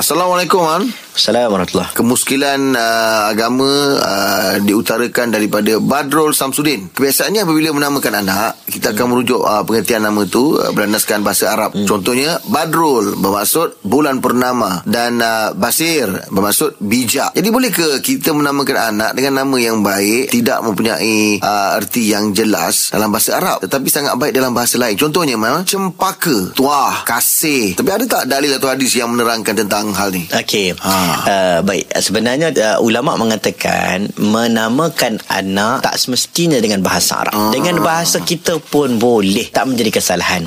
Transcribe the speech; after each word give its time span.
Assalamualaikum 0.00 0.64
Mam. 0.64 0.82
Assalamualaikum 1.10 1.58
warahmatullahi 1.58 1.92
Kemuskilan 1.98 2.60
uh, 2.78 3.34
agama 3.34 3.98
uh, 3.98 4.54
diutarakan 4.62 5.34
daripada 5.34 5.82
Badrul 5.82 6.30
Samsudin. 6.30 6.86
Kebiasaannya 6.94 7.42
apabila 7.42 7.74
menamakan 7.74 8.22
anak, 8.22 8.62
kita 8.70 8.94
akan 8.94 9.06
merujuk 9.10 9.42
uh, 9.42 9.66
pengertian 9.66 10.06
nama 10.06 10.22
itu 10.22 10.54
uh, 10.54 10.70
berlandaskan 10.70 11.26
bahasa 11.26 11.50
Arab. 11.50 11.74
Hmm. 11.74 11.86
Contohnya 11.90 12.38
Badrul 12.46 13.18
bermaksud 13.18 13.82
bulan 13.82 14.22
purnama 14.22 14.86
dan 14.86 15.18
uh, 15.18 15.50
Basir 15.58 16.06
bermaksud 16.30 16.78
bijak. 16.78 17.34
Jadi 17.34 17.48
boleh 17.50 17.74
ke 17.74 17.98
kita 17.98 18.30
menamakan 18.30 18.94
anak 18.94 19.10
dengan 19.18 19.42
nama 19.42 19.56
yang 19.58 19.82
baik 19.82 20.30
tidak 20.30 20.62
mempunyai 20.62 21.42
uh, 21.42 21.74
erti 21.74 22.06
yang 22.06 22.30
jelas 22.30 22.94
dalam 22.94 23.10
bahasa 23.10 23.34
Arab 23.34 23.66
tetapi 23.66 23.90
sangat 23.90 24.14
baik 24.14 24.30
dalam 24.30 24.54
bahasa 24.54 24.78
lain. 24.78 24.94
Contohnya 24.94 25.34
memang 25.34 25.66
cempaka, 25.66 26.54
tuah, 26.54 27.02
kasih. 27.02 27.74
Tapi 27.74 27.90
ada 27.90 28.04
tak 28.06 28.24
dalil 28.30 28.54
atau 28.54 28.70
hadis 28.70 28.94
yang 28.94 29.10
menerangkan 29.10 29.58
tentang 29.58 29.90
hal 29.90 30.14
ni? 30.14 30.30
Okey. 30.30 30.78
Ha. 30.78 31.09
Uh, 31.10 31.58
baik. 31.66 31.84
Sebenarnya 31.98 32.48
uh, 32.54 32.78
ulama 32.80 33.18
mengatakan 33.18 34.10
menamakan 34.16 35.20
anak 35.28 35.84
tak 35.84 35.96
semestinya 35.98 36.58
dengan 36.62 36.80
bahasa 36.80 37.26
Arab. 37.26 37.32
Ah. 37.34 37.50
Dengan 37.52 37.82
bahasa 37.82 38.22
kita 38.22 38.62
pun 38.62 38.96
boleh 38.96 39.50
tak 39.50 39.68
menjadi 39.68 40.00
kesalahan. 40.00 40.46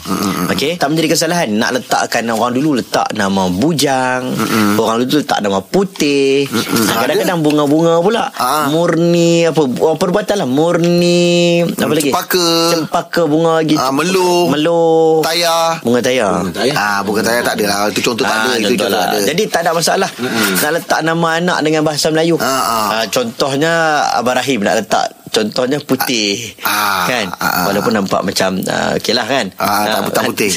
Okey. 0.50 0.80
Tak 0.80 0.88
menjadi 0.90 1.16
kesalahan 1.16 1.50
nak 1.54 1.76
letakkan 1.76 2.26
orang 2.32 2.56
dulu 2.56 2.80
letak 2.80 3.12
nama 3.14 3.50
bujang, 3.52 4.34
orang 4.80 5.06
dulu 5.06 5.20
letak 5.22 5.40
nama 5.44 5.60
putih. 5.62 6.48
Ha, 6.48 7.06
kadang-kadang 7.06 7.40
bunga-bunga 7.44 7.94
pula. 8.00 8.24
Ah. 8.38 8.68
Murni 8.72 9.48
apa 9.48 9.62
oh, 9.64 9.96
perbuatan 10.00 10.44
lah 10.44 10.50
murni 10.50 11.64
apa 11.64 11.94
lagi? 11.94 12.10
Cempaka. 12.10 12.48
Cempaka 12.74 13.22
bunga 13.28 13.62
gitu. 13.66 13.82
Ah, 13.82 13.94
meluh. 13.94 14.50
Meluh. 14.50 15.22
Tayar. 15.26 15.82
Bunga 15.86 16.00
tayar. 16.00 16.44
Ah, 16.74 17.00
bukan 17.06 17.22
tayar 17.22 17.42
tak 17.46 17.60
ada 17.62 17.66
lah. 17.70 17.78
Itu 17.92 18.02
contoh 18.02 18.26
tak 18.26 18.38
ada. 18.38 18.52
Itu 18.58 18.76
contoh 18.76 18.90
lah. 18.90 19.02
tak 19.06 19.10
ada. 19.14 19.28
Jadi 19.28 19.44
tak 19.50 19.62
ada 19.66 19.72
masalah 19.76 20.10
Nak 20.44 20.72
letak 20.74 21.00
nama 21.02 21.28
anak 21.36 21.60
Dengan 21.60 21.82
bahasa 21.82 22.08
Melayu 22.08 22.36
Ah, 22.36 22.46
ah. 22.46 22.88
Ah, 22.94 23.06
Contohnya 23.08 23.72
Abah 24.14 24.36
Rahim 24.36 24.62
nak 24.62 24.78
letak 24.78 25.08
Contohnya 25.28 25.80
putih 25.80 26.54
Ah, 26.62 27.06
Kan 27.06 27.26
ah, 27.34 27.46
ah. 27.46 27.66
Walaupun 27.66 27.90
nampak 27.92 28.22
macam 28.22 28.62
uh, 28.62 28.94
Okay 28.94 29.12
lah 29.12 29.24
kan 29.24 29.50
Ah, 29.56 30.04
tak- 30.04 30.14
tak 30.14 30.24
putih. 30.30 30.52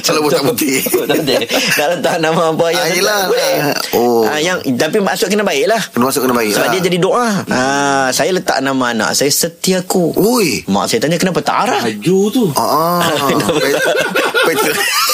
Kalau 0.00 0.20
putih. 0.22 0.78
Tak 1.04 1.18
putih. 1.18 1.40
Nak 1.74 1.86
letak 1.92 2.16
nama 2.18 2.42
apa 2.48 2.66
yang 2.70 2.84
Ah, 2.84 2.94
yelah. 2.94 3.20
Boleh 3.26 3.52
Oh. 3.92 4.22
Ah, 4.24 4.38
yang, 4.38 4.62
Tapi 4.62 4.98
maksud 4.98 5.26
kena 5.26 5.42
baik 5.42 5.66
lah 5.66 5.82
Kena 5.88 6.04
masuk 6.06 6.22
kena 6.22 6.34
baik 6.34 6.50
Sebab 6.52 6.62
lah. 6.64 6.72
dia 6.72 6.82
jadi 6.84 6.98
doa 6.98 7.26
ah, 7.48 8.06
Saya 8.10 8.30
letak 8.30 8.58
nama 8.60 8.84
anak 8.88 9.10
Saya 9.12 9.30
setiaku 9.30 10.14
Ui. 10.14 10.62
Mak 10.66 10.86
saya 10.86 11.00
tanya 11.00 11.16
kenapa 11.16 11.40
tak 11.40 11.56
arah 11.60 11.82
Baju 11.82 12.18
tu 12.28 12.44
Ah, 12.54 13.02
pet, 13.58 13.84
pet, 14.44 14.56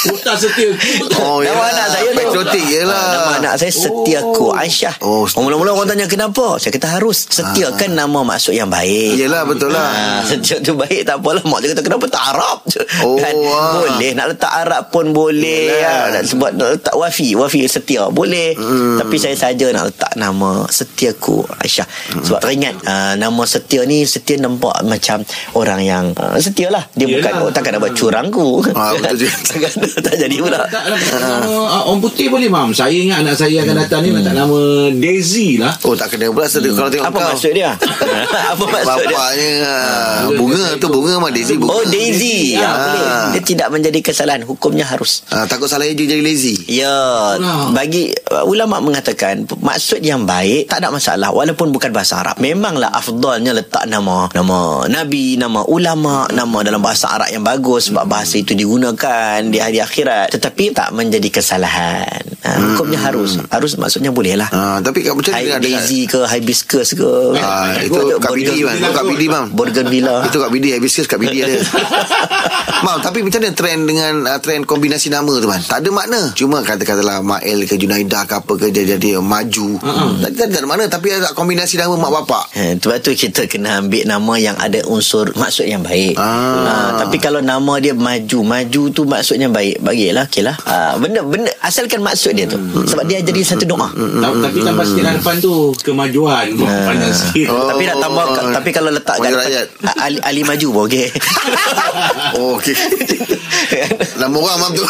Otak 0.02 0.36
setia 0.38 0.72
oh, 1.18 1.38
Nama 1.38 1.44
yelah. 1.44 1.66
anak 1.68 1.86
saya 1.90 2.08
tu 2.08 2.16
Patriotik 2.16 2.64
yelah. 2.66 2.96
Ah, 2.96 3.12
Nama 3.12 3.30
anak 3.38 3.54
saya 3.56 3.68
Setiaku 3.70 4.46
Aisyah 4.50 4.94
Oh, 4.98 5.22
oh, 5.22 5.40
Mula-mula 5.40 5.70
orang 5.72 5.86
tanya 5.86 6.06
kenapa 6.06 6.56
Saya 6.56 6.72
kata 6.72 6.88
harus 6.90 7.28
Setiakan 7.28 7.94
nama 7.94 8.20
maksud 8.22 8.52
yang 8.52 8.66
baik 8.66 9.14
Yelah, 9.14 9.44
betul 9.44 9.68
lah. 9.68 9.86
Ah, 9.86 10.20
Setia 10.28 10.56
tu 10.58 10.72
baik 10.74 11.04
Tak 11.04 11.20
apalah 11.20 11.42
Mak 11.42 11.58
dia 11.60 11.68
kata 11.70 11.82
kenapa 11.82 12.04
tak 12.06 12.22
Arab 12.26 12.58
Oh, 13.04 13.14
kan? 13.14 13.34
ah. 13.46 13.72
Boleh 13.76 14.10
Nak 14.14 14.26
letak 14.30 14.52
Arab 14.54 14.82
pun 14.88 15.06
boleh 15.10 15.68
Yelah. 15.68 15.92
ah, 15.92 16.06
nak 16.10 16.22
Sebab 16.24 16.50
nak 16.54 16.68
letak 16.72 16.94
wafi 16.94 17.28
Wafi 17.34 17.60
setia 17.66 18.08
Boleh 18.08 18.52
Hmm. 18.52 18.96
Tapi 18.96 19.16
saya 19.16 19.36
saja 19.36 19.68
nak 19.70 19.84
letak 19.86 20.12
nama 20.14 20.64
Setiaku 20.66 21.44
Aisyah 21.58 21.84
Hmm. 22.10 22.24
Sebab 22.24 22.40
teringat 22.40 22.74
ah, 22.84 23.12
Nama 23.14 23.42
setia 23.44 23.84
ni 23.84 24.02
Setia 24.02 24.36
nampak 24.38 24.80
macam 24.82 25.20
Orang 25.52 25.78
yang 25.78 26.16
ah, 26.16 26.34
Setia 26.36 26.68
lah 26.68 26.88
Dia 26.90 27.04
Yelah. 27.04 27.20
bukan 27.20 27.32
oh, 27.38 27.50
Takkan 27.52 27.76
nak 27.76 27.82
buat 27.82 27.94
curangku 27.94 28.64
Ah, 28.72 28.96
betul 28.96 29.19
juga. 29.20 29.36
Takkan 29.50 29.72
tak 30.00 30.14
jadi 30.16 30.36
pula. 30.40 30.64
Tak 30.64 30.84
nama 30.88 31.36
uh, 31.44 31.82
Orang 31.86 32.00
putih 32.00 32.26
boleh 32.26 32.48
mam. 32.48 32.72
Saya 32.72 32.92
ingat 32.92 33.20
anak 33.20 33.36
saya 33.36 33.62
akan 33.62 33.76
datang 33.78 34.00
ni 34.00 34.10
Letak 34.10 34.32
nama 34.32 34.58
Daisy 34.90 35.60
lah. 35.60 35.72
Oh 35.84 35.92
tak 35.92 36.12
kena 36.12 36.28
pula 36.28 36.46
hmm. 36.46 36.72
Kalau 36.72 36.88
tengok 36.88 37.06
Apa 37.06 37.18
kau. 37.18 37.28
maksud 37.32 37.52
dia? 37.52 37.70
Apa 38.52 38.62
maksud 38.62 39.04
dia? 39.04 39.16
Bapaknya 39.16 39.50
ah, 39.62 40.18
Bunga 40.32 40.64
tu 40.76 40.86
bunga 40.88 41.14
mah 41.18 41.30
Daisy 41.30 41.54
bunga. 41.56 41.70
Oh 41.70 41.84
Daisy. 41.84 42.56
Ya, 42.56 42.66
Ah. 42.66 42.76
boleh. 42.86 43.08
Dia 43.32 43.42
tidak 43.42 43.68
menjadi 43.70 43.98
kesalahan. 44.00 44.42
Hukumnya 44.44 44.84
harus. 44.84 45.22
Ah, 45.28 45.44
Takut 45.44 45.66
salah 45.66 45.84
je 45.84 45.96
jadi 45.96 46.20
lazy. 46.20 46.54
Ya. 46.66 47.36
Itulah. 47.36 47.72
Bagi 47.72 48.10
uh, 48.10 48.19
Ulama 48.30 48.78
mengatakan 48.78 49.42
Maksud 49.42 50.06
yang 50.06 50.22
baik 50.22 50.70
Tak 50.70 50.86
ada 50.86 50.94
masalah 50.94 51.34
Walaupun 51.34 51.74
bukan 51.74 51.90
bahasa 51.90 52.22
Arab. 52.22 52.38
Memanglah 52.38 52.94
afdalnya 52.94 53.50
letak 53.50 53.90
nama 53.90 54.30
Nama 54.30 54.86
Nabi 54.86 55.34
Nama 55.34 55.66
ulama 55.66 56.30
Nama 56.30 56.58
dalam 56.62 56.78
bahasa 56.78 57.10
Arab 57.10 57.34
yang 57.34 57.42
bagus 57.42 57.90
Sebab 57.90 58.06
bahasa 58.06 58.38
itu 58.38 58.54
digunakan 58.54 59.42
Di 59.42 59.58
hari 59.58 59.82
akhirat. 59.82 60.30
Tetapi 60.38 60.70
tak 60.70 60.94
menjadi 60.94 61.26
kesalahan 61.26 62.29
ha, 62.44 62.50
Hukumnya 62.74 62.98
harus. 63.00 63.40
Harus 63.48 63.76
maksudnya 63.76 64.10
boleh 64.10 64.36
lah 64.36 64.48
ah, 64.50 64.78
Tapi 64.80 65.04
kat 65.04 65.12
macam 65.12 65.32
Hi- 65.34 65.48
mana 65.48 65.60
dengan 65.60 65.80
Daisy 65.80 66.06
ke 66.06 66.20
Hibiscus 66.24 66.94
ke? 66.94 67.10
Ah, 67.40 67.76
itu 67.80 68.18
Kak 68.20 68.32
Bidi 68.32 68.64
bang 68.64 68.76
Itu 68.78 68.90
Kak 68.92 69.04
Bidi 69.06 69.26
bang 69.26 69.46
Bougainvillea 69.52 70.16
Itu 70.26 70.38
Kak 70.40 70.50
Bidi 70.50 70.68
Hibiscus 70.74 71.06
Kak 71.06 71.18
Bidi 71.20 71.42
ada 71.44 71.56
Mam 72.86 72.96
tapi 73.04 73.20
macam 73.20 73.44
mana 73.44 73.52
trend 73.52 73.82
dengan 73.84 74.14
uh, 74.24 74.38
Trend 74.40 74.64
kombinasi 74.64 75.12
nama 75.12 75.28
tu 75.36 75.44
man? 75.44 75.60
Tak 75.60 75.84
ada 75.84 75.90
makna. 75.92 76.32
Cuma 76.32 76.64
kata-katalah 76.64 77.20
Mael 77.20 77.68
ke 77.68 77.76
Junaidah 77.76 78.24
ke 78.24 78.40
apa 78.40 78.52
ke 78.56 78.72
Dia 78.72 78.96
jadi 78.96 79.20
maju. 79.20 79.76
Tak, 80.24 80.30
tak, 80.32 80.46
tak 80.48 80.58
ada 80.64 80.68
makna 80.68 80.84
Tapi 80.88 81.12
ada 81.12 81.36
kombinasi 81.36 81.76
nama 81.76 81.92
mak 82.00 82.24
bapak. 82.24 82.44
Eh, 82.56 82.80
sebab 82.80 82.96
tu 83.04 83.12
kita 83.12 83.44
kena 83.52 83.84
ambil 83.84 84.08
nama 84.08 84.32
yang 84.40 84.56
ada 84.56 84.80
unsur 84.88 85.28
maksud 85.36 85.68
yang 85.68 85.84
baik. 85.84 86.16
Ah. 86.16 86.64
Ah, 86.64 86.90
tapi 87.04 87.20
kalau 87.20 87.44
nama 87.44 87.76
dia 87.76 87.92
maju, 87.92 88.38
maju 88.40 88.82
tu 88.88 89.04
maksudnya 89.04 89.52
baik, 89.52 89.84
bagilah 89.84 90.24
okeylah. 90.24 90.56
Ah, 90.64 90.96
benda 90.96 91.20
benda 91.20 91.52
asalkan 91.60 92.00
maksud 92.00 92.32
dia 92.32 92.44
tu. 92.44 92.56
Sebab 92.84 93.04
dia 93.04 93.20
jadi 93.20 93.40
satu 93.42 93.64
doa. 93.64 93.88
Ta- 93.92 94.40
Tapi 94.40 94.58
tambah 94.60 94.84
sikit 94.84 95.04
depan 95.12 95.36
tu 95.38 95.72
Kemajuan. 95.80 96.56
Pandang 96.88 97.12
sikit. 97.12 97.48
Oh. 97.48 97.68
Tapi 97.68 97.82
nak 97.84 97.96
tambah 97.98 98.24
tapi 98.50 98.70
kalau 98.70 98.90
letak 98.90 99.16
kat 99.18 99.68
Ali, 99.98 100.18
Ali 100.22 100.42
maju 100.42 100.66
pun 100.70 100.82
okey. 100.86 101.08
Oh 102.38 102.56
okey. 102.56 102.72
Nama 104.20 104.32
orang 104.32 104.58
mam 104.58 104.72
tu. 104.72 104.84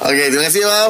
Okey 0.00 0.26
terima 0.28 0.44
kasih 0.46 0.62
mam 0.64 0.86